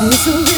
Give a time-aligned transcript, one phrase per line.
[0.00, 0.53] 你说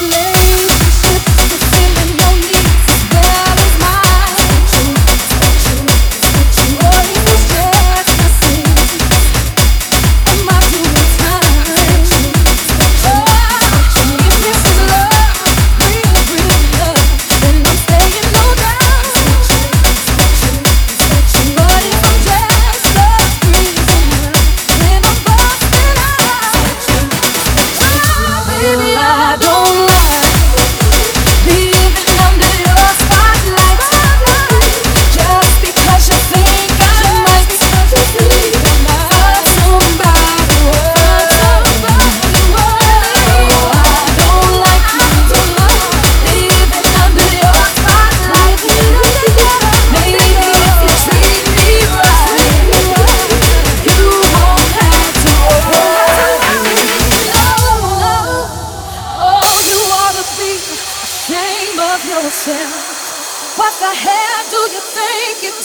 [64.04, 65.55] Hell do you think you're